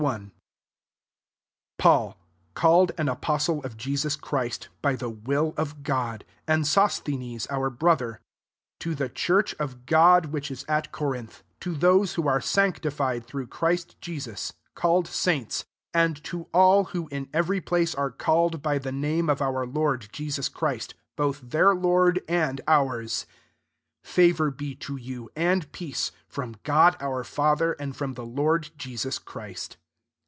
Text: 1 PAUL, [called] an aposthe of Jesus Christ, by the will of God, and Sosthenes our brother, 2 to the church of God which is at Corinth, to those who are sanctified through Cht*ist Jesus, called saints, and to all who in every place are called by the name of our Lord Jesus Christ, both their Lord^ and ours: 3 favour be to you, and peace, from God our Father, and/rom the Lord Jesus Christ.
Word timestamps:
1 0.01 0.31
PAUL, 1.77 2.17
[called] 2.55 2.91
an 2.97 3.05
aposthe 3.07 3.63
of 3.63 3.77
Jesus 3.77 4.15
Christ, 4.15 4.67
by 4.81 4.95
the 4.95 5.11
will 5.11 5.53
of 5.57 5.83
God, 5.83 6.25
and 6.47 6.65
Sosthenes 6.65 7.45
our 7.51 7.69
brother, 7.69 8.19
2 8.79 8.89
to 8.89 8.95
the 8.95 9.09
church 9.09 9.53
of 9.59 9.85
God 9.85 10.27
which 10.33 10.49
is 10.49 10.65
at 10.67 10.91
Corinth, 10.91 11.43
to 11.59 11.75
those 11.75 12.15
who 12.15 12.27
are 12.27 12.41
sanctified 12.41 13.27
through 13.27 13.45
Cht*ist 13.45 14.01
Jesus, 14.01 14.53
called 14.73 15.05
saints, 15.07 15.65
and 15.93 16.23
to 16.23 16.47
all 16.51 16.85
who 16.85 17.07
in 17.09 17.29
every 17.31 17.61
place 17.61 17.93
are 17.93 18.09
called 18.09 18.63
by 18.63 18.79
the 18.79 18.91
name 18.91 19.29
of 19.29 19.39
our 19.39 19.67
Lord 19.67 20.07
Jesus 20.11 20.49
Christ, 20.49 20.95
both 21.15 21.41
their 21.47 21.75
Lord^ 21.75 22.23
and 22.27 22.59
ours: 22.67 23.27
3 24.03 24.11
favour 24.31 24.49
be 24.49 24.73
to 24.77 24.95
you, 24.95 25.29
and 25.35 25.71
peace, 25.71 26.11
from 26.27 26.55
God 26.63 26.97
our 26.99 27.23
Father, 27.23 27.73
and/rom 27.73 28.15
the 28.15 28.25
Lord 28.25 28.71
Jesus 28.79 29.19
Christ. 29.19 29.77